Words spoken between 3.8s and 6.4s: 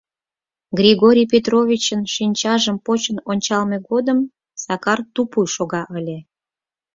годым Сакар тупуй шога ыле.